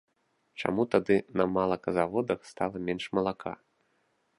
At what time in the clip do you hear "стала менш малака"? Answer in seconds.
2.53-3.57